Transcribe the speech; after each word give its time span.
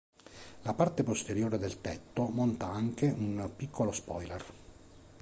La 0.63 0.73
parte 0.73 1.03
posteriore 1.03 1.59
del 1.59 1.79
tetto 1.79 2.25
monta 2.27 2.65
anche 2.67 3.05
un 3.05 3.51
piccolo 3.55 3.91
spoiler. 3.91 4.43